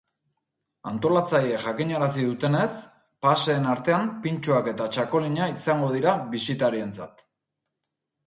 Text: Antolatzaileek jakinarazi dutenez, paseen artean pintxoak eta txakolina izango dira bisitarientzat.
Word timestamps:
Antolatzaileek 0.91 1.61
jakinarazi 1.65 2.23
dutenez, 2.29 2.69
paseen 3.25 3.69
artean 3.73 4.09
pintxoak 4.23 4.69
eta 4.73 4.87
txakolina 4.95 5.49
izango 5.57 5.91
dira 5.97 6.15
bisitarientzat. 6.33 7.25